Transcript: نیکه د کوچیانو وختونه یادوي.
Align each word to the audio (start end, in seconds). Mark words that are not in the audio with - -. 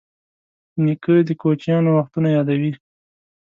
نیکه 0.83 1.15
د 1.27 1.29
کوچیانو 1.41 1.89
وختونه 1.97 2.27
یادوي. 2.37 2.71